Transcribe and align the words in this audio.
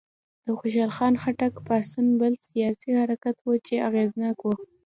د 0.45 0.47
خوشحال 0.59 0.91
خان 0.97 1.13
خټک 1.21 1.53
پاڅون 1.67 2.07
بل 2.19 2.33
سیاسي 2.47 2.89
حرکت 2.99 3.35
و 3.41 3.47
چې 3.65 3.73
اغېزناک 3.87 4.37
و. 4.43 4.47